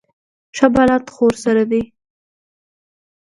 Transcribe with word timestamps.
ښه 0.57 0.67
بلد 0.75 1.05
خو 1.13 1.21
ورسره 1.27 1.63
دی. 1.71 1.83